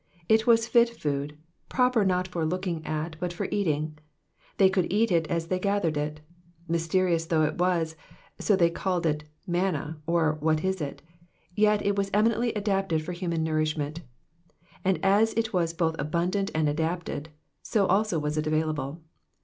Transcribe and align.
It 0.27 0.47
was 0.47 0.67
fit 0.67 0.89
food, 0.89 1.37
proper 1.69 2.03
not 2.03 2.27
for 2.27 2.43
looking 2.43 2.83
at 2.87 3.17
but 3.19 3.31
for 3.31 3.47
eating; 3.51 3.99
they 4.57 4.67
could 4.67 4.91
eat 4.91 5.11
it 5.11 5.27
as 5.27 5.45
they 5.45 5.59
gathered 5.59 5.95
it. 5.95 6.21
Mysterious 6.67 7.27
though 7.27 7.43
it 7.43 7.59
was, 7.59 7.95
so 8.39 8.55
that 8.55 8.59
they 8.61 8.71
called 8.71 9.05
it 9.05 9.25
manna, 9.45 10.01
or 10.07 10.33
*' 10.37 10.39
what 10.41 10.63
is 10.63 10.81
it?" 10.81 11.03
yet 11.55 11.85
it 11.85 11.95
was 11.97 12.09
eminently 12.15 12.51
adapted 12.55 13.03
for 13.03 13.11
human 13.11 13.43
nourishment; 13.43 13.99
and 14.83 14.97
as 15.05 15.35
it 15.35 15.53
was 15.53 15.71
both 15.71 15.95
abundant 15.99 16.49
and 16.55 16.67
adapted, 16.67 17.29
so 17.61 17.85
also 17.85 18.17
was 18.17 18.39
it 18.39 18.47
available 18.47 19.03